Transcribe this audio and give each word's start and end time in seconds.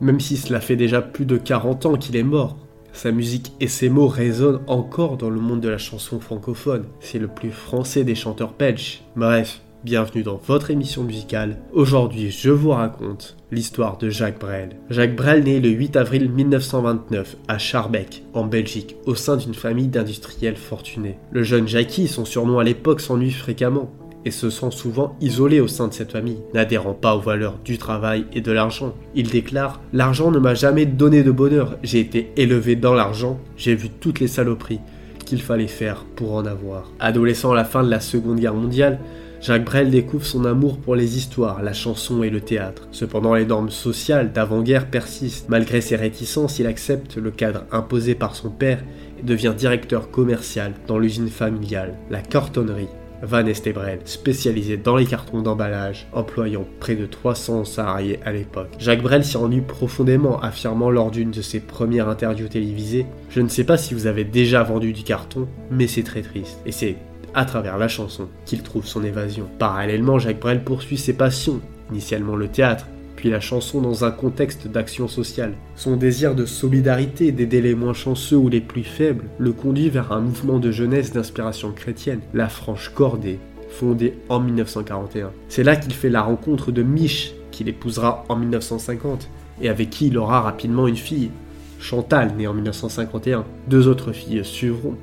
Même 0.00 0.20
si 0.20 0.36
cela 0.36 0.60
fait 0.60 0.76
déjà 0.76 1.02
plus 1.02 1.26
de 1.26 1.36
40 1.36 1.86
ans 1.86 1.96
qu'il 1.96 2.16
est 2.16 2.22
mort, 2.22 2.56
sa 2.92 3.10
musique 3.10 3.52
et 3.60 3.68
ses 3.68 3.88
mots 3.88 4.06
résonnent 4.06 4.60
encore 4.68 5.16
dans 5.16 5.30
le 5.30 5.40
monde 5.40 5.60
de 5.60 5.68
la 5.68 5.78
chanson 5.78 6.20
francophone. 6.20 6.84
C'est 7.00 7.18
le 7.18 7.28
plus 7.28 7.50
français 7.50 8.04
des 8.04 8.14
chanteurs 8.14 8.54
belges. 8.58 9.02
Bref, 9.16 9.60
bienvenue 9.84 10.22
dans 10.22 10.40
votre 10.46 10.70
émission 10.70 11.02
musicale. 11.02 11.58
Aujourd'hui, 11.72 12.30
je 12.30 12.50
vous 12.50 12.70
raconte 12.70 13.36
l'histoire 13.50 13.98
de 13.98 14.08
Jacques 14.08 14.40
Brel. 14.40 14.76
Jacques 14.90 15.14
Brel 15.14 15.44
naît 15.44 15.60
le 15.60 15.68
8 15.68 15.96
avril 15.96 16.30
1929 16.30 17.36
à 17.48 17.58
Schaerbeek, 17.58 18.24
en 18.32 18.44
Belgique, 18.46 18.96
au 19.06 19.14
sein 19.14 19.36
d'une 19.36 19.54
famille 19.54 19.88
d'industriels 19.88 20.56
fortunés. 20.56 21.18
Le 21.32 21.42
jeune 21.42 21.68
Jackie, 21.68 22.08
son 22.08 22.24
surnom 22.24 22.58
à 22.60 22.64
l'époque, 22.64 23.00
s'ennuie 23.00 23.32
fréquemment 23.32 23.90
et 24.26 24.32
se 24.32 24.50
sent 24.50 24.72
souvent 24.72 25.16
isolé 25.20 25.60
au 25.60 25.68
sein 25.68 25.88
de 25.88 25.94
cette 25.94 26.12
famille, 26.12 26.40
n'adhérant 26.52 26.92
pas 26.92 27.16
aux 27.16 27.20
valeurs 27.20 27.58
du 27.64 27.78
travail 27.78 28.26
et 28.34 28.42
de 28.42 28.52
l'argent. 28.52 28.92
Il 29.14 29.30
déclare 29.30 29.80
L'argent 29.92 30.30
ne 30.32 30.40
m'a 30.40 30.54
jamais 30.54 30.84
donné 30.84 31.22
de 31.22 31.30
bonheur, 31.30 31.78
j'ai 31.82 32.00
été 32.00 32.32
élevé 32.36 32.74
dans 32.74 32.92
l'argent, 32.92 33.38
j'ai 33.56 33.76
vu 33.76 33.88
toutes 33.88 34.20
les 34.20 34.26
saloperies 34.26 34.80
qu'il 35.24 35.40
fallait 35.40 35.68
faire 35.68 36.04
pour 36.16 36.34
en 36.34 36.44
avoir. 36.44 36.90
Adolescent 36.98 37.52
à 37.52 37.54
la 37.54 37.64
fin 37.64 37.82
de 37.84 37.90
la 37.90 38.00
Seconde 38.00 38.40
Guerre 38.40 38.54
mondiale, 38.54 38.98
Jacques 39.40 39.64
Brel 39.64 39.90
découvre 39.90 40.26
son 40.26 40.44
amour 40.44 40.78
pour 40.78 40.96
les 40.96 41.16
histoires, 41.16 41.62
la 41.62 41.72
chanson 41.72 42.22
et 42.22 42.30
le 42.30 42.40
théâtre. 42.40 42.88
Cependant, 42.90 43.34
les 43.34 43.44
normes 43.44 43.70
sociales 43.70 44.32
d'avant-guerre 44.32 44.90
persistent. 44.90 45.48
Malgré 45.48 45.80
ses 45.80 45.94
réticences, 45.94 46.58
il 46.58 46.66
accepte 46.66 47.16
le 47.16 47.30
cadre 47.30 47.64
imposé 47.70 48.14
par 48.16 48.34
son 48.34 48.50
père 48.50 48.82
et 49.20 49.22
devient 49.22 49.54
directeur 49.56 50.10
commercial 50.10 50.72
dans 50.88 50.98
l'usine 50.98 51.28
familiale, 51.28 51.94
la 52.10 52.22
cartonnerie. 52.22 52.88
Van 53.22 53.46
Estebrel, 53.46 54.00
spécialisé 54.04 54.76
dans 54.76 54.96
les 54.96 55.06
cartons 55.06 55.42
d'emballage, 55.42 56.06
employant 56.12 56.66
près 56.80 56.94
de 56.94 57.06
300 57.06 57.64
salariés 57.64 58.20
à 58.24 58.32
l'époque. 58.32 58.68
Jacques 58.78 59.02
Brel 59.02 59.24
s'y 59.24 59.36
ennuie 59.36 59.60
profondément, 59.60 60.40
affirmant 60.40 60.90
lors 60.90 61.10
d'une 61.10 61.30
de 61.30 61.42
ses 61.42 61.60
premières 61.60 62.08
interviews 62.08 62.48
télévisées 62.48 63.06
Je 63.30 63.40
ne 63.40 63.48
sais 63.48 63.64
pas 63.64 63.78
si 63.78 63.94
vous 63.94 64.06
avez 64.06 64.24
déjà 64.24 64.62
vendu 64.62 64.92
du 64.92 65.02
carton, 65.02 65.48
mais 65.70 65.86
c'est 65.86 66.02
très 66.02 66.22
triste. 66.22 66.60
Et 66.66 66.72
c'est 66.72 66.96
à 67.34 67.44
travers 67.44 67.78
la 67.78 67.88
chanson 67.88 68.28
qu'il 68.44 68.62
trouve 68.62 68.86
son 68.86 69.04
évasion. 69.04 69.46
Parallèlement, 69.58 70.18
Jacques 70.18 70.40
Brel 70.40 70.64
poursuit 70.64 70.98
ses 70.98 71.12
passions, 71.12 71.60
initialement 71.90 72.34
le 72.34 72.48
théâtre, 72.48 72.86
puis 73.16 73.30
la 73.30 73.40
chanson 73.40 73.80
dans 73.80 74.04
un 74.04 74.10
contexte 74.10 74.68
d'action 74.68 75.08
sociale. 75.08 75.54
Son 75.74 75.96
désir 75.96 76.34
de 76.34 76.44
solidarité, 76.44 77.32
d'aider 77.32 77.60
les 77.60 77.74
moins 77.74 77.94
chanceux 77.94 78.36
ou 78.36 78.48
les 78.48 78.60
plus 78.60 78.84
faibles, 78.84 79.24
le 79.38 79.52
conduit 79.52 79.88
vers 79.88 80.12
un 80.12 80.20
mouvement 80.20 80.58
de 80.58 80.70
jeunesse 80.70 81.12
d'inspiration 81.12 81.72
chrétienne, 81.72 82.20
la 82.34 82.48
Franche 82.48 82.90
Cordée, 82.94 83.38
fondée 83.70 84.14
en 84.28 84.40
1941. 84.40 85.30
C'est 85.48 85.64
là 85.64 85.76
qu'il 85.76 85.94
fait 85.94 86.10
la 86.10 86.22
rencontre 86.22 86.70
de 86.70 86.82
Mich, 86.82 87.34
qu'il 87.50 87.68
épousera 87.68 88.24
en 88.28 88.36
1950, 88.36 89.28
et 89.62 89.68
avec 89.68 89.90
qui 89.90 90.08
il 90.08 90.18
aura 90.18 90.42
rapidement 90.42 90.86
une 90.86 90.96
fille, 90.96 91.30
Chantal, 91.78 92.34
née 92.36 92.46
en 92.46 92.54
1951. 92.54 93.44
Deux 93.68 93.86
autres 93.86 94.12
filles 94.12 94.44
suivront, 94.44 94.94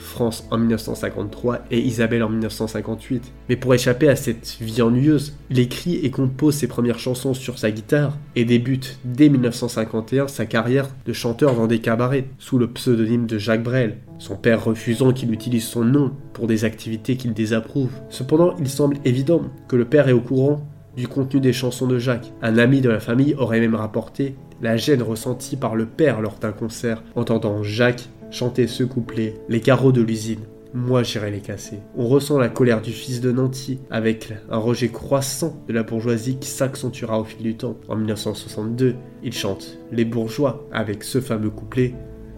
France 0.00 0.46
en 0.50 0.58
1953 0.58 1.60
et 1.70 1.80
Isabelle 1.80 2.22
en 2.22 2.28
1958. 2.28 3.32
Mais 3.48 3.56
pour 3.56 3.74
échapper 3.74 4.08
à 4.08 4.16
cette 4.16 4.56
vie 4.60 4.82
ennuyeuse, 4.82 5.34
il 5.50 5.58
écrit 5.58 5.96
et 5.96 6.10
compose 6.10 6.54
ses 6.54 6.66
premières 6.66 6.98
chansons 6.98 7.34
sur 7.34 7.58
sa 7.58 7.70
guitare 7.70 8.16
et 8.36 8.44
débute 8.44 8.98
dès 9.04 9.28
1951 9.28 10.28
sa 10.28 10.46
carrière 10.46 10.88
de 11.06 11.12
chanteur 11.12 11.54
dans 11.54 11.66
des 11.66 11.80
cabarets 11.80 12.26
sous 12.38 12.58
le 12.58 12.68
pseudonyme 12.68 13.26
de 13.26 13.38
Jacques 13.38 13.62
Brel, 13.62 13.98
son 14.18 14.36
père 14.36 14.64
refusant 14.64 15.12
qu'il 15.12 15.32
utilise 15.32 15.64
son 15.64 15.84
nom 15.84 16.12
pour 16.32 16.46
des 16.46 16.64
activités 16.64 17.16
qu'il 17.16 17.32
désapprouve. 17.32 17.90
Cependant, 18.08 18.54
il 18.58 18.68
semble 18.68 18.98
évident 19.04 19.42
que 19.68 19.76
le 19.76 19.84
père 19.84 20.08
est 20.08 20.12
au 20.12 20.20
courant 20.20 20.66
du 20.96 21.08
contenu 21.08 21.40
des 21.40 21.52
chansons 21.52 21.86
de 21.86 21.98
Jacques. 21.98 22.32
Un 22.42 22.58
ami 22.58 22.80
de 22.80 22.90
la 22.90 23.00
famille 23.00 23.34
aurait 23.34 23.60
même 23.60 23.74
rapporté 23.74 24.34
la 24.60 24.76
gêne 24.76 25.02
ressentie 25.02 25.56
par 25.56 25.74
le 25.76 25.86
père 25.86 26.20
lors 26.20 26.38
d'un 26.38 26.52
concert, 26.52 27.02
entendant 27.14 27.62
Jacques 27.62 28.08
chanter 28.30 28.66
ce 28.66 28.84
couplet, 28.84 29.34
les 29.48 29.60
carreaux 29.60 29.92
de 29.92 30.00
l'usine. 30.00 30.40
Moi 30.72 31.02
j'irai 31.02 31.30
les 31.30 31.40
casser. 31.40 31.80
On 31.96 32.06
ressent 32.06 32.38
la 32.38 32.48
colère 32.48 32.80
du 32.80 32.92
fils 32.92 33.20
de 33.20 33.32
Nanty, 33.32 33.80
avec 33.90 34.32
un 34.50 34.58
rejet 34.58 34.88
croissant 34.88 35.60
de 35.66 35.72
la 35.72 35.82
bourgeoisie 35.82 36.36
qui 36.38 36.48
s'accentuera 36.48 37.20
au 37.20 37.24
fil 37.24 37.42
du 37.42 37.56
temps. 37.56 37.76
En 37.88 37.96
1962, 37.96 38.94
il 39.24 39.32
chante 39.32 39.78
Les 39.90 40.04
bourgeois, 40.04 40.68
avec 40.72 41.02
ce 41.02 41.20
fameux 41.20 41.50
couplet 41.50 41.94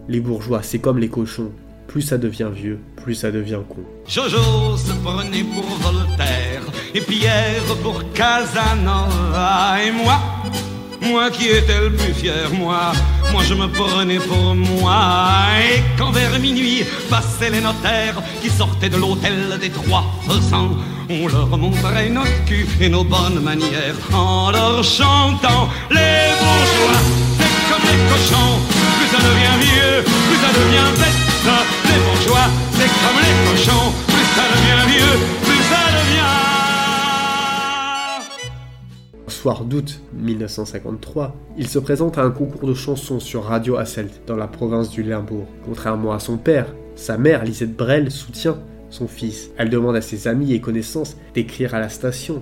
Les 0.07 0.19
bourgeois, 0.19 0.63
c'est 0.63 0.79
comme 0.79 0.97
les 0.97 1.09
cochons. 1.09 1.51
Plus 1.85 2.01
ça 2.01 2.17
devient 2.17 2.49
vieux, 2.51 2.79
plus 2.95 3.13
ça 3.13 3.29
devient 3.29 3.61
con. 3.69 3.83
Jojo 4.07 4.77
se 4.77 4.93
prenait 5.03 5.43
pour 5.43 5.63
Voltaire, 5.63 6.63
et 6.95 7.01
Pierre 7.01 7.75
pour 7.83 8.01
Casanova, 8.13 9.75
et 9.85 9.91
moi 9.91 10.19
moi 11.03 11.29
qui 11.29 11.49
étais 11.49 11.79
le 11.79 11.91
plus 11.91 12.13
fier, 12.13 12.49
moi, 12.53 12.93
moi 13.33 13.43
je 13.43 13.55
me 13.55 13.67
prenais 13.67 14.19
pour 14.19 14.55
moi. 14.55 15.01
Et 15.59 15.81
quand 15.97 16.11
vers 16.11 16.39
minuit 16.39 16.85
passaient 17.09 17.49
les 17.49 17.61
notaires 17.61 18.21
qui 18.41 18.49
sortaient 18.49 18.89
de 18.89 18.97
l'hôtel 18.97 19.57
des 19.59 19.71
trois 19.71 20.05
cents, 20.49 20.71
on 21.09 21.27
leur 21.27 21.57
montrait 21.57 22.09
notre 22.09 22.45
cul 22.45 22.67
et 22.79 22.89
nos 22.89 23.03
bonnes 23.03 23.41
manières 23.41 23.97
en 24.13 24.51
leur 24.51 24.83
chantant 24.83 25.67
les 25.89 26.29
bourgeois. 26.39 27.01
C'est 27.37 27.55
comme 27.69 27.85
les 27.89 28.01
cochons, 28.11 28.53
plus 28.97 29.09
ça 29.13 29.21
devient 29.29 29.57
vieux, 29.67 29.95
plus 30.27 30.39
ça 30.45 30.51
devient 30.59 30.91
bête. 30.99 31.21
Les 31.89 31.99
bourgeois, 32.05 32.47
c'est 32.77 32.91
comme 33.01 33.19
les 33.25 33.35
cochons, 33.49 33.87
plus 34.13 34.29
ça 34.37 34.45
devient 34.53 34.83
vieux, 34.93 35.15
plus 35.43 35.63
ça 35.71 35.81
devient 35.97 36.42
soir 39.43 39.65
d'août 39.65 39.99
1953, 40.13 41.35
il 41.57 41.67
se 41.67 41.77
présente 41.77 42.17
à 42.17 42.23
un 42.23 42.31
concours 42.31 42.65
de 42.65 42.73
chansons 42.73 43.19
sur 43.19 43.43
Radio 43.43 43.75
Hasselt 43.75 44.21
dans 44.25 44.37
la 44.37 44.47
province 44.47 44.89
du 44.89 45.03
Limbourg. 45.03 45.49
Contrairement 45.65 46.13
à 46.13 46.19
son 46.19 46.37
père, 46.37 46.73
sa 46.95 47.17
mère, 47.17 47.43
Lisette 47.43 47.75
Brel, 47.75 48.09
soutient 48.09 48.57
son 48.89 49.05
fils. 49.05 49.51
Elle 49.57 49.69
demande 49.69 49.97
à 49.97 50.01
ses 50.01 50.29
amis 50.29 50.53
et 50.53 50.61
connaissances 50.61 51.17
d'écrire 51.33 51.75
à 51.75 51.81
la 51.81 51.89
station. 51.89 52.41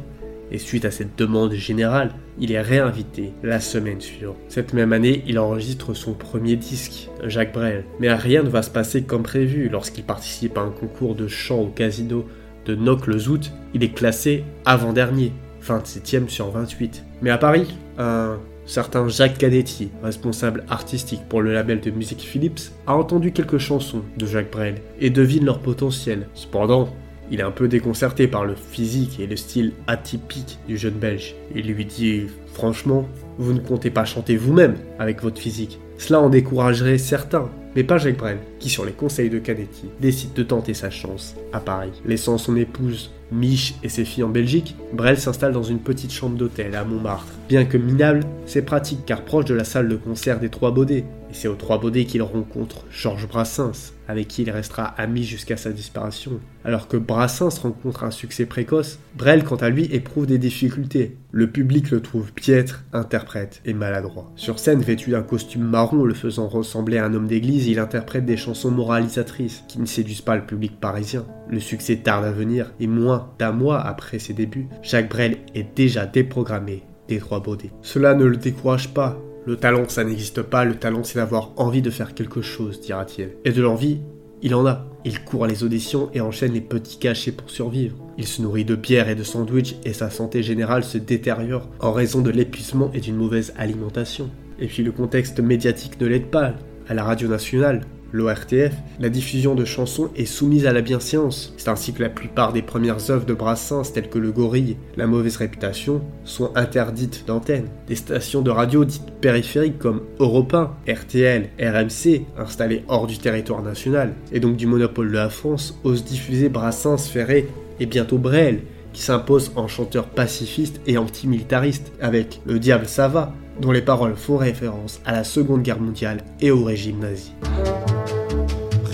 Et 0.52 0.60
suite 0.60 0.86
à 0.86 0.92
cette 0.92 1.18
demande 1.18 1.54
générale, 1.54 2.12
il 2.38 2.52
est 2.52 2.62
réinvité 2.62 3.34
la 3.42 3.60
semaine 3.60 4.00
suivante. 4.00 4.38
Cette 4.48 4.74
même 4.74 4.94
année, 4.94 5.24
il 5.26 5.40
enregistre 5.40 5.96
son 5.96 6.14
premier 6.14 6.56
disque, 6.56 7.10
Jacques 7.24 7.54
Brel. 7.54 7.84
Mais 8.00 8.14
rien 8.14 8.44
ne 8.44 8.50
va 8.50 8.62
se 8.62 8.70
passer 8.70 9.02
comme 9.02 9.24
prévu 9.24 9.70
lorsqu'il 9.70 10.04
participe 10.04 10.56
à 10.56 10.62
un 10.62 10.70
concours 10.70 11.16
de 11.16 11.28
chant 11.28 11.62
au 11.62 11.68
casino 11.70 12.28
de 12.68 12.76
Noc-le-Zout. 12.76 13.52
Il 13.74 13.84
est 13.84 13.96
classé 13.96 14.44
avant-dernier 14.66 15.34
27e 15.66 16.28
sur 16.30 16.50
28. 16.52 17.04
Mais 17.22 17.30
à 17.30 17.38
Paris, 17.38 17.76
un 17.98 18.38
certain 18.66 19.08
Jacques 19.08 19.38
Canetti, 19.38 19.90
responsable 20.04 20.64
artistique 20.70 21.22
pour 21.28 21.42
le 21.42 21.54
label 21.54 21.82
de 21.82 21.92
musique 21.92 22.22
Philips, 22.22 22.72
a 22.88 22.96
entendu 22.96 23.32
quelques 23.32 23.58
chansons 23.58 24.04
de 24.18 24.26
Jacques 24.26 24.52
Brel 24.52 24.76
et 25.00 25.10
devine 25.10 25.46
leur 25.46 25.60
potentiel. 25.60 26.28
Cependant, 26.34 26.90
il 27.32 27.40
est 27.40 27.44
un 27.44 27.52
peu 27.52 27.68
déconcerté 27.68 28.28
par 28.28 28.46
le 28.46 28.56
physique 28.56 29.20
et 29.20 29.28
le 29.28 29.38
style 29.38 29.74
atypique 29.88 30.60
du 30.68 30.78
jeune 30.78 30.96
belge. 30.96 31.36
Il 31.56 31.68
lui 31.68 31.86
dit 31.86 32.24
franchement, 32.54 33.08
vous 33.38 33.54
ne 33.54 33.60
comptez 33.60 33.90
pas 33.90 34.06
chanter 34.06 34.36
vous-même 34.36 34.76
avec 35.00 35.22
votre 35.22 35.40
physique. 35.40 35.80
Cela 35.98 36.20
en 36.20 36.30
découragerait 36.30 36.98
certains, 36.98 37.50
mais 37.76 37.84
pas 37.84 37.98
Jacques 37.98 38.18
Brel, 38.18 38.40
qui 38.62 38.70
sur 38.70 38.86
les 38.86 38.94
conseils 38.94 39.30
de 39.30 39.40
Canetti 39.40 39.90
décide 40.00 40.34
de 40.34 40.44
tenter 40.44 40.74
sa 40.74 40.90
chance 40.90 41.36
à 41.52 41.60
Paris. 41.60 41.92
Laissant 42.06 42.38
son 42.38 42.56
épouse 42.56 43.12
Mich 43.32 43.76
et 43.82 43.90
ses 43.90 44.04
filles 44.04 44.24
en 44.24 44.30
Belgique, 44.30 44.76
Brel 44.94 45.18
s'installe 45.18 45.54
dans 45.54 45.64
une 45.64 45.80
petite 45.80 46.12
chambre 46.12 46.38
d'hôtel 46.38 46.76
à 46.76 46.84
Montmartre. 46.84 47.34
Bien 47.48 47.64
que 47.64 47.78
minable, 47.78 48.26
c'est 48.46 48.62
pratique 48.62 49.06
car 49.06 49.24
proche 49.24 49.46
de 49.46 49.54
la 49.54 49.64
salle 49.64 49.88
de 49.88 49.96
concert 49.96 50.40
des 50.40 50.50
Trois 50.50 50.72
Baudets, 50.72 51.06
et 51.32 51.34
c'est 51.34 51.48
aux 51.48 51.56
Trois 51.56 51.80
Baudets 51.80 52.04
qu'il 52.04 52.22
rencontre 52.24 52.86
Georges 52.92 53.30
Brassens, 53.30 53.94
avec 54.10 54.28
qui 54.28 54.42
il 54.42 54.52
restera 54.52 54.84
ami 54.84 55.24
jusqu'à 55.24 55.56
sa 55.56 55.72
disparition. 55.72 56.42
Alors 56.66 56.90
que 56.90 56.98
Brassens 56.98 57.62
rencontre 57.62 58.04
un 58.04 58.12
succès 58.12 58.46
précoce, 58.46 59.00
Brel 59.16 59.46
quant 59.46 59.56
à 59.56 59.70
lui 59.70 59.86
éprouve 59.86 60.26
des 60.26 60.38
difficultés. 60.38 61.16
Le 61.32 61.50
public 61.50 61.90
le 61.92 62.02
trouve 62.02 62.34
piètre, 62.34 62.84
interprète 62.92 63.62
et 63.64 63.74
maladroit. 63.74 64.30
Sur 64.36 64.60
scène 64.60 64.82
vêtu 64.82 65.12
d'un 65.12 65.24
costume 65.24 65.64
marron 65.64 66.04
le 66.04 66.14
faisant 66.14 66.50
ressembler 66.50 66.98
à 66.98 67.06
un 67.06 67.14
homme 67.14 67.28
d'église, 67.28 67.68
il 67.68 67.80
interprète 67.80 68.26
des 68.26 68.36
chansons 68.36 68.51
moralisatrices 68.70 69.64
qui 69.68 69.80
ne 69.80 69.86
séduisent 69.86 70.22
pas 70.22 70.36
le 70.36 70.46
public 70.46 70.80
parisien. 70.80 71.26
Le 71.50 71.60
succès 71.60 71.98
tarde 71.98 72.26
à 72.26 72.32
venir 72.32 72.74
et 72.80 72.88
moins 72.88 73.32
d'un 73.40 73.52
mois 73.52 73.80
après 73.80 74.20
ses 74.20 74.34
débuts, 74.34 74.68
Jacques 74.82 75.10
Brel 75.10 75.38
est 75.56 75.76
déjà 75.76 76.06
déprogrammé 76.06 76.84
des 77.08 77.20
Trois 77.20 77.42
Baudets. 77.42 77.72
Cela 77.82 78.14
ne 78.14 78.26
le 78.26 78.38
décourage 78.38 78.94
pas 78.94 79.18
le 79.44 79.56
talent, 79.56 79.86
ça 79.88 80.04
n'existe 80.04 80.44
pas, 80.44 80.66
le 80.66 80.76
talent, 80.76 81.04
c'est 81.04 81.18
d'avoir 81.18 81.52
envie 81.56 81.82
de 81.82 81.90
faire 81.90 82.14
quelque 82.14 82.44
chose, 82.44 82.80
dira-t-il. 82.80 83.30
Et 83.44 83.52
de 83.52 83.62
l'envie, 83.64 84.00
il 84.44 84.54
en 84.54 84.68
a. 84.68 84.86
Il 85.04 85.24
court 85.24 85.48
les 85.48 85.64
auditions 85.64 86.10
et 86.14 86.22
enchaîne 86.22 86.54
les 86.54 86.62
petits 86.62 87.00
cachets 87.00 87.32
pour 87.32 87.50
survivre. 87.50 87.96
Il 88.20 88.28
se 88.28 88.42
nourrit 88.44 88.66
de 88.66 88.76
bière 88.76 89.10
et 89.10 89.16
de 89.16 89.24
sandwich 89.24 89.76
et 89.84 89.94
sa 89.94 90.12
santé 90.12 90.44
générale 90.44 90.84
se 90.84 91.00
détériore 91.00 91.68
en 91.80 91.92
raison 91.92 92.22
de 92.22 92.30
l'épuisement 92.30 92.92
et 92.94 93.00
d'une 93.00 93.16
mauvaise 93.16 93.52
alimentation. 93.58 94.30
Et 94.60 94.68
puis 94.68 94.84
le 94.84 94.92
contexte 94.92 95.40
médiatique 95.40 96.00
ne 96.00 96.06
l'aide 96.06 96.28
pas. 96.28 96.54
À 96.88 96.94
la 96.94 97.04
radio 97.04 97.28
nationale, 97.28 97.82
l'ORTF, 98.12 98.74
la 99.00 99.10
diffusion 99.10 99.56
de 99.56 99.66
chansons 99.66 100.10
est 100.16 100.26
soumise 100.26 100.66
à 100.66 100.74
la 100.74 100.82
bienséance. 100.82 101.54
C'est 101.58 101.70
ainsi 101.70 101.94
que 101.94 102.02
la 102.02 102.10
plupart 102.10 102.54
des 102.54 102.62
premières 102.62 103.10
œuvres 103.10 103.26
de 103.26 103.34
Brassens, 103.34 103.92
telles 103.94 104.10
que 104.10 104.20
Le 104.20 104.32
Gorille, 104.32 104.78
La 104.98 105.08
mauvaise 105.08 105.38
réputation, 105.38 106.02
sont 106.24 106.52
interdites 106.56 107.26
d'antenne. 107.28 107.70
Des 107.88 107.96
stations 107.96 108.42
de 108.42 108.52
radio 108.52 108.86
dites 108.86 109.12
périphériques 109.22 109.80
comme 109.80 110.02
Europe 110.20 110.54
1, 110.54 110.72
RTL, 110.94 111.50
RMC, 111.60 112.26
installées 112.38 112.84
hors 112.88 113.08
du 113.08 113.18
territoire 113.18 113.62
national, 113.62 114.14
et 114.32 114.40
donc 114.40 114.58
du 114.58 114.68
monopole 114.68 115.10
de 115.10 115.16
la 115.16 115.30
France, 115.30 115.80
osent 115.84 116.04
diffuser 116.04 116.50
Brassens, 116.50 117.10
Ferré 117.10 117.48
et 117.80 117.86
bientôt 117.86 118.18
Brel, 118.18 118.62
qui 118.94 119.02
s'impose 119.02 119.52
en 119.56 119.68
chanteur 119.68 120.08
pacifiste 120.08 120.82
et 120.86 120.98
antimilitariste, 120.98 121.92
avec 122.02 122.42
Le 122.46 122.60
Diable 122.60 122.88
ça 122.88 123.08
va, 123.08 123.34
dont 123.60 123.72
les 123.72 123.82
paroles 123.82 124.16
font 124.16 124.38
référence 124.38 125.02
à 125.06 125.14
la 125.14 125.24
Seconde 125.24 125.64
Guerre 125.64 125.80
mondiale 125.80 126.24
et 126.40 126.52
au 126.52 126.64
régime 126.64 127.00
nazi. 127.00 127.34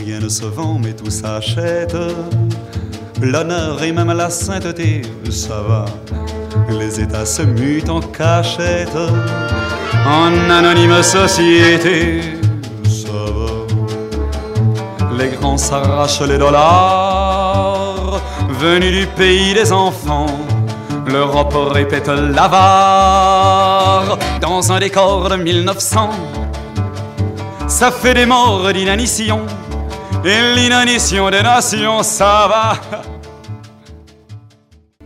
Rien 0.07 0.21
ne 0.21 0.29
se 0.29 0.45
vend, 0.45 0.79
mais 0.81 0.93
tout 0.93 1.09
s'achète. 1.09 1.97
L'honneur 3.21 3.83
et 3.83 3.91
même 3.91 4.13
la 4.13 4.29
sainteté, 4.29 5.01
ça 5.29 5.61
va. 5.67 5.83
Les 6.69 7.01
États 7.01 7.25
se 7.25 7.41
mutent 7.41 7.89
en 7.89 7.99
cachette, 7.99 8.95
en 10.05 10.49
anonyme 10.49 11.03
société, 11.03 12.21
ça 12.85 13.11
va. 13.35 13.65
Les 15.17 15.27
grands 15.35 15.57
s'arrachent 15.57 16.21
les 16.21 16.37
dollars, 16.37 18.21
venus 18.61 19.01
du 19.01 19.07
pays 19.07 19.53
des 19.53 19.73
enfants. 19.73 20.27
L'Europe 21.05 21.53
répète 21.73 22.07
l'avare 22.07 24.17
dans 24.39 24.71
un 24.71 24.79
décor 24.79 25.27
de 25.27 25.35
1900. 25.35 26.11
Ça 27.67 27.91
fait 27.91 28.13
des 28.13 28.25
morts 28.25 28.71
d'inanition, 28.71 29.41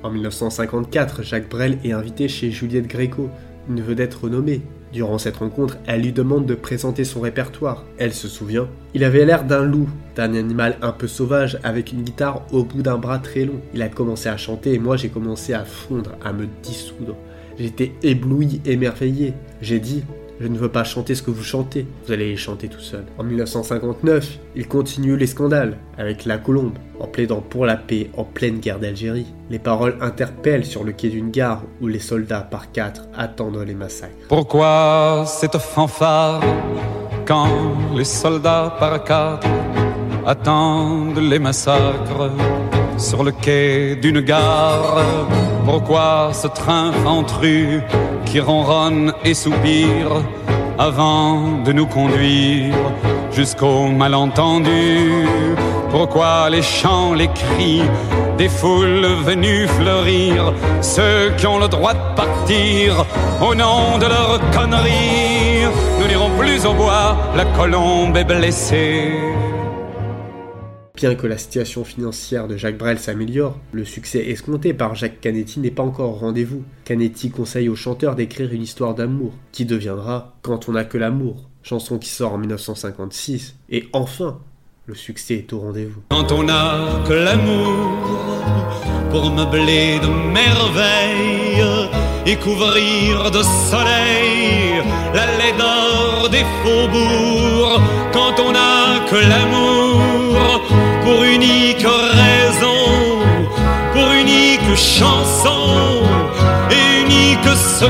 En 0.01 0.09
1954, 0.09 1.21
Jacques 1.21 1.47
Brel 1.47 1.77
est 1.83 1.91
invité 1.91 2.27
chez 2.27 2.49
Juliette 2.49 2.87
Gréco, 2.87 3.29
une 3.69 3.81
vedette 3.81 4.15
renommée. 4.15 4.63
Durant 4.91 5.19
cette 5.19 5.37
rencontre, 5.37 5.77
elle 5.85 6.01
lui 6.01 6.11
demande 6.11 6.47
de 6.47 6.55
présenter 6.55 7.03
son 7.03 7.21
répertoire. 7.21 7.85
Elle 7.99 8.15
se 8.15 8.27
souvient. 8.27 8.67
Il 8.95 9.03
avait 9.03 9.23
l'air 9.23 9.43
d'un 9.43 9.63
loup, 9.63 9.87
d'un 10.15 10.33
animal 10.33 10.79
un 10.81 10.91
peu 10.91 11.05
sauvage 11.05 11.59
avec 11.61 11.91
une 11.91 12.01
guitare 12.01 12.41
au 12.51 12.63
bout 12.63 12.81
d'un 12.81 12.97
bras 12.97 13.19
très 13.19 13.45
long. 13.45 13.61
Il 13.75 13.83
a 13.83 13.89
commencé 13.89 14.27
à 14.27 14.37
chanter 14.37 14.73
et 14.73 14.79
moi 14.79 14.97
j'ai 14.97 15.09
commencé 15.09 15.53
à 15.53 15.65
fondre, 15.65 16.13
à 16.25 16.33
me 16.33 16.47
dissoudre. 16.63 17.15
J'étais 17.59 17.91
ébloui, 18.01 18.59
émerveillé. 18.65 19.35
J'ai 19.61 19.79
dit, 19.79 20.03
je 20.41 20.47
ne 20.47 20.57
veux 20.57 20.69
pas 20.69 20.83
chanter 20.83 21.13
ce 21.13 21.21
que 21.21 21.29
vous 21.29 21.43
chantez, 21.43 21.85
vous 22.05 22.11
allez 22.11 22.29
les 22.29 22.37
chanter 22.37 22.67
tout 22.67 22.79
seul. 22.79 23.05
En 23.17 23.23
1959, 23.23 24.39
il 24.55 24.67
continue 24.67 25.15
les 25.15 25.27
scandales 25.27 25.77
avec 25.97 26.25
La 26.25 26.37
Colombe, 26.37 26.77
en 26.99 27.07
plaidant 27.07 27.41
pour 27.41 27.65
la 27.65 27.77
paix 27.77 28.09
en 28.17 28.23
pleine 28.23 28.59
guerre 28.59 28.79
d'Algérie. 28.79 29.27
Les 29.49 29.59
paroles 29.59 29.97
interpellent 30.01 30.65
sur 30.65 30.83
le 30.83 30.93
quai 30.93 31.09
d'une 31.09 31.29
gare 31.29 31.63
où 31.79 31.87
les 31.87 31.99
soldats 31.99 32.41
par 32.41 32.71
quatre 32.71 33.03
attendent 33.15 33.63
les 33.65 33.75
massacres. 33.75 34.15
Pourquoi 34.27 35.25
cette 35.27 35.57
fanfare 35.57 36.41
quand 37.25 37.47
les 37.95 38.05
soldats 38.05 38.75
par 38.79 39.03
quatre 39.03 39.47
attendent 40.25 41.19
les 41.19 41.39
massacres? 41.39 42.31
Sur 42.97 43.23
le 43.23 43.31
quai 43.31 43.95
d'une 43.95 44.21
gare. 44.21 45.03
Pourquoi 45.65 46.31
ce 46.33 46.47
train 46.47 46.91
ventru 46.91 47.81
qui 48.25 48.39
ronronne 48.39 49.13
et 49.23 49.33
soupire 49.33 50.23
avant 50.77 51.61
de 51.65 51.71
nous 51.71 51.85
conduire 51.85 52.75
jusqu'au 53.31 53.87
malentendu? 53.87 55.25
Pourquoi 55.91 56.49
les 56.49 56.61
chants, 56.61 57.13
les 57.13 57.27
cris 57.27 57.81
des 58.37 58.49
foules 58.49 59.05
venues 59.23 59.67
fleurir, 59.67 60.53
ceux 60.81 61.31
qui 61.37 61.45
ont 61.45 61.59
le 61.59 61.67
droit 61.67 61.93
de 61.93 62.15
partir 62.15 63.05
au 63.41 63.53
nom 63.53 63.97
de 63.99 64.05
leur 64.05 64.39
connerie 64.51 65.67
Nous 65.99 66.07
n'irons 66.07 66.31
plus 66.39 66.65
au 66.65 66.73
bois, 66.73 67.17
la 67.35 67.45
colombe 67.45 68.15
est 68.17 68.23
blessée. 68.23 69.11
Bien 71.01 71.15
que 71.15 71.25
la 71.25 71.39
situation 71.39 71.83
financière 71.83 72.47
de 72.47 72.57
Jacques 72.57 72.77
Brel 72.77 72.99
s'améliore, 72.99 73.57
le 73.71 73.85
succès 73.85 74.19
escompté 74.19 74.71
par 74.71 74.93
Jacques 74.93 75.19
Canetti 75.19 75.59
n'est 75.59 75.71
pas 75.71 75.81
encore 75.81 76.11
au 76.11 76.19
rendez-vous. 76.19 76.63
Canetti 76.85 77.31
conseille 77.31 77.69
au 77.69 77.75
chanteur 77.75 78.13
d'écrire 78.13 78.53
une 78.53 78.61
histoire 78.61 78.93
d'amour, 78.93 79.33
qui 79.51 79.65
deviendra 79.65 80.35
Quand 80.43 80.69
on 80.69 80.73
n'a 80.73 80.83
que 80.83 80.99
l'amour, 80.99 81.49
chanson 81.63 81.97
qui 81.97 82.09
sort 82.09 82.33
en 82.33 82.37
1956, 82.37 83.55
et 83.71 83.89
enfin, 83.93 84.41
le 84.85 84.93
succès 84.93 85.37
est 85.37 85.51
au 85.53 85.61
rendez-vous. 85.61 86.03
Quand 86.11 86.31
on 86.31 86.43
n'a 86.43 87.01
que 87.07 87.13
l'amour 87.13 87.97
pour 89.09 89.31
meubler 89.31 89.97
de 89.97 90.07
merveilles 90.31 91.89
et 92.27 92.35
couvrir 92.35 93.31
de 93.31 93.41
soleil 93.71 94.83
la 95.15 95.25
laideur 95.39 96.29
des 96.29 96.45
faubourgs, 96.61 97.81
quand 98.13 98.39
on 98.39 98.51
n'a 98.51 98.99
que 99.09 99.15
l'amour 99.15 100.70
secours, 107.81 107.89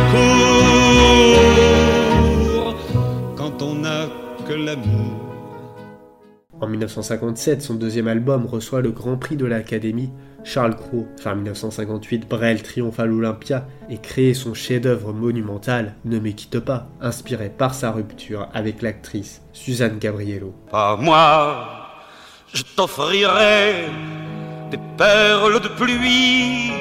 quand 3.35 3.61
on 3.61 3.75
n'a 3.75 4.07
que 4.47 4.53
l'amour. 4.53 5.17
En 6.61 6.67
1957, 6.67 7.61
son 7.61 7.73
deuxième 7.73 8.07
album 8.07 8.45
reçoit 8.45 8.79
le 8.81 8.91
Grand 8.91 9.17
Prix 9.17 9.35
de 9.35 9.45
l'Académie 9.45 10.11
Charles 10.45 10.77
Cros. 10.77 11.07
Fin 11.19 11.35
1958, 11.35 12.29
Brel 12.29 12.63
triomphe 12.63 13.01
à 13.01 13.05
l'Olympia 13.05 13.67
et 13.89 13.97
crée 13.97 14.33
son 14.33 14.53
chef-d'œuvre 14.53 15.11
monumental 15.11 15.95
Ne 16.05 16.19
me 16.19 16.31
quitte 16.31 16.59
pas, 16.59 16.87
inspiré 17.01 17.49
par 17.49 17.73
sa 17.73 17.91
rupture 17.91 18.47
avec 18.53 18.81
l'actrice 18.81 19.41
Suzanne 19.51 19.97
Gabriello. 19.99 20.53
Pas 20.71 20.95
moi, 20.95 21.67
je 22.53 22.63
t'offrirai 22.77 23.87
des 24.71 24.79
perles 24.97 25.59
de 25.59 25.67
pluie 25.67 26.80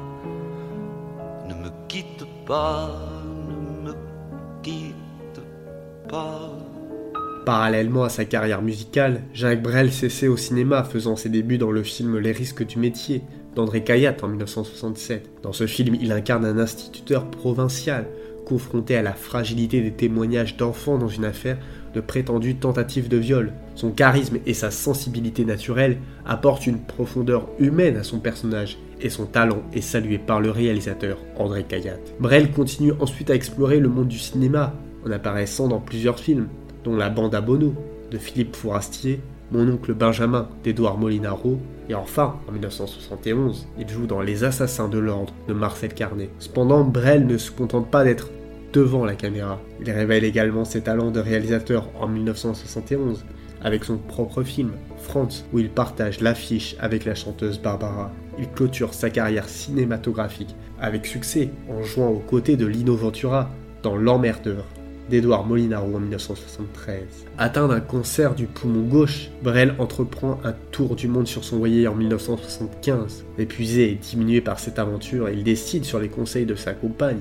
Parallèlement 7.45 8.03
à 8.03 8.09
sa 8.09 8.23
carrière 8.23 8.61
musicale, 8.61 9.23
Jacques 9.33 9.61
Brel 9.61 9.91
s'essaie 9.91 10.27
au 10.27 10.37
cinéma, 10.37 10.83
faisant 10.83 11.15
ses 11.17 11.27
débuts 11.27 11.57
dans 11.57 11.71
le 11.71 11.83
film 11.83 12.17
Les 12.17 12.31
risques 12.31 12.65
du 12.65 12.79
métier 12.79 13.23
d'André 13.55 13.83
Cayatte 13.83 14.23
en 14.23 14.29
1967. 14.29 15.41
Dans 15.43 15.51
ce 15.51 15.67
film, 15.67 15.95
il 15.99 16.13
incarne 16.13 16.45
un 16.45 16.59
instituteur 16.59 17.29
provincial, 17.29 18.05
confronté 18.45 18.95
à 18.95 19.01
la 19.01 19.13
fragilité 19.13 19.81
des 19.81 19.91
témoignages 19.91 20.55
d'enfants 20.55 20.97
dans 20.97 21.09
une 21.09 21.25
affaire 21.25 21.57
de 21.93 21.99
prétendue 21.99 22.55
tentative 22.55 23.09
de 23.09 23.17
viol. 23.17 23.51
Son 23.75 23.91
charisme 23.91 24.37
et 24.45 24.53
sa 24.53 24.71
sensibilité 24.71 25.43
naturelle 25.43 25.97
apportent 26.25 26.67
une 26.67 26.79
profondeur 26.79 27.49
humaine 27.59 27.97
à 27.97 28.03
son 28.03 28.19
personnage, 28.19 28.77
et 29.01 29.09
son 29.09 29.25
talent 29.25 29.63
est 29.73 29.81
salué 29.81 30.17
par 30.17 30.39
le 30.39 30.51
réalisateur 30.51 31.17
André 31.37 31.63
Cayatte. 31.63 32.13
Brel 32.19 32.51
continue 32.51 32.93
ensuite 32.99 33.29
à 33.29 33.35
explorer 33.35 33.79
le 33.79 33.89
monde 33.89 34.07
du 34.07 34.19
cinéma, 34.19 34.73
en 35.05 35.11
apparaissant 35.11 35.67
dans 35.67 35.79
plusieurs 35.79 36.19
films, 36.19 36.47
dont 36.83 36.95
La 36.95 37.09
Bande 37.09 37.35
à 37.35 37.41
Bono 37.41 37.73
de 38.11 38.17
Philippe 38.17 38.55
Fourastier, 38.55 39.19
Mon 39.51 39.67
oncle 39.67 39.93
Benjamin 39.93 40.47
d'Édouard 40.63 40.97
Molinaro, 40.97 41.59
et 41.89 41.95
enfin, 41.95 42.35
en 42.47 42.51
1971, 42.51 43.67
il 43.77 43.89
joue 43.89 44.05
dans 44.05 44.21
Les 44.21 44.43
Assassins 44.43 44.87
de 44.87 44.97
l'Ordre 44.97 45.33
de 45.47 45.53
Marcel 45.53 45.93
Carnet. 45.93 46.29
Cependant, 46.39 46.83
Brel 46.83 47.27
ne 47.27 47.37
se 47.37 47.51
contente 47.51 47.89
pas 47.91 48.03
d'être 48.03 48.29
devant 48.71 49.05
la 49.05 49.15
caméra. 49.15 49.59
Il 49.81 49.91
révèle 49.91 50.23
également 50.23 50.63
ses 50.63 50.81
talents 50.81 51.11
de 51.11 51.19
réalisateur 51.19 51.89
en 51.99 52.07
1971 52.07 53.25
avec 53.63 53.83
son 53.83 53.97
propre 53.97 54.43
film, 54.43 54.71
France, 55.01 55.45
où 55.51 55.59
il 55.59 55.69
partage 55.69 56.21
l'affiche 56.21 56.75
avec 56.79 57.05
la 57.05 57.15
chanteuse 57.15 57.59
Barbara. 57.59 58.11
Il 58.39 58.49
clôture 58.49 58.93
sa 58.93 59.09
carrière 59.09 59.49
cinématographique 59.49 60.55
avec 60.79 61.05
succès 61.05 61.49
en 61.69 61.83
jouant 61.83 62.09
aux 62.09 62.19
côtés 62.19 62.57
de 62.57 62.65
Lino 62.65 62.95
Ventura 62.95 63.49
dans 63.83 63.95
L'Emmerdeur 63.95 64.65
d'Edouard 65.09 65.45
Molinaro 65.45 65.95
en 65.95 65.99
1973. 65.99 67.03
Atteint 67.37 67.67
d'un 67.67 67.81
cancer 67.81 68.33
du 68.33 68.45
poumon 68.45 68.87
gauche, 68.87 69.29
Brel 69.43 69.75
entreprend 69.77 70.39
un 70.43 70.53
tour 70.71 70.95
du 70.95 71.07
monde 71.07 71.27
sur 71.27 71.43
son 71.43 71.57
voilier 71.57 71.87
en 71.87 71.95
1975. 71.95 73.25
Épuisé 73.37 73.91
et 73.91 73.95
diminué 73.95 74.41
par 74.41 74.59
cette 74.59 74.79
aventure, 74.79 75.29
il 75.29 75.43
décide 75.43 75.83
sur 75.83 75.99
les 75.99 76.07
conseils 76.07 76.45
de 76.45 76.55
sa 76.55 76.73
compagne, 76.73 77.19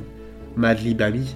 Madly 0.57 0.95
Bami, 0.95 1.35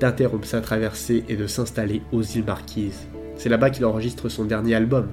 d'interrompre 0.00 0.46
sa 0.46 0.60
traversée 0.62 1.24
et 1.28 1.36
de 1.36 1.46
s'installer 1.46 2.02
aux 2.10 2.22
îles 2.22 2.44
Marquises. 2.44 3.06
C'est 3.36 3.48
là-bas 3.48 3.70
qu'il 3.70 3.84
enregistre 3.84 4.28
son 4.28 4.44
dernier 4.44 4.74
album, 4.74 5.08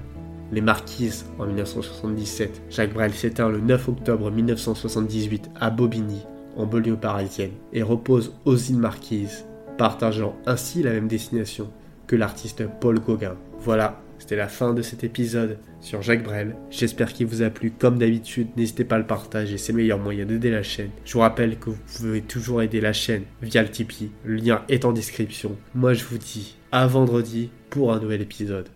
Les 0.51 0.61
Marquises, 0.61 1.25
en 1.37 1.45
1977. 1.45 2.61
Jacques 2.69 2.93
Brel 2.93 3.13
s'éteint 3.13 3.49
le 3.49 3.59
9 3.59 3.89
octobre 3.89 4.31
1978 4.31 5.51
à 5.59 5.69
Bobigny, 5.69 6.25
en 6.57 6.65
banlieue 6.65 6.95
parisienne, 6.95 7.51
et 7.73 7.83
repose 7.83 8.33
aux 8.45 8.55
îles 8.55 8.77
Marquises, 8.77 9.45
partageant 9.77 10.35
ainsi 10.45 10.83
la 10.83 10.91
même 10.91 11.07
destination 11.07 11.69
que 12.07 12.15
l'artiste 12.15 12.63
Paul 12.81 12.99
Gauguin. 12.99 13.37
Voilà, 13.59 14.01
c'était 14.17 14.35
la 14.35 14.47
fin 14.47 14.73
de 14.73 14.81
cet 14.81 15.03
épisode 15.03 15.59
sur 15.79 16.01
Jacques 16.01 16.23
Brel. 16.23 16.55
J'espère 16.69 17.13
qu'il 17.13 17.27
vous 17.27 17.41
a 17.41 17.49
plu. 17.49 17.71
Comme 17.71 17.97
d'habitude, 17.97 18.49
n'hésitez 18.57 18.83
pas 18.83 18.95
à 18.95 18.99
le 18.99 19.07
partager, 19.07 19.57
c'est 19.57 19.71
le 19.71 19.77
meilleur 19.77 19.99
moyen 19.99 20.25
d'aider 20.25 20.51
la 20.51 20.63
chaîne. 20.63 20.91
Je 21.05 21.13
vous 21.13 21.19
rappelle 21.19 21.57
que 21.57 21.69
vous 21.69 21.77
pouvez 21.95 22.21
toujours 22.21 22.61
aider 22.61 22.81
la 22.81 22.93
chaîne 22.93 23.23
via 23.41 23.61
le 23.61 23.69
Tipeee. 23.69 24.11
Le 24.25 24.35
lien 24.35 24.63
est 24.67 24.85
en 24.85 24.91
description. 24.91 25.55
Moi, 25.75 25.93
je 25.93 26.03
vous 26.03 26.17
dis 26.17 26.57
à 26.71 26.87
vendredi 26.87 27.49
pour 27.69 27.93
un 27.93 27.99
nouvel 27.99 28.21
épisode. 28.21 28.69